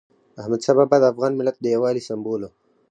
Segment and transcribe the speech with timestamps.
[0.41, 2.51] احمدشاه بابا د افغان ملت د یووالي سمبول و.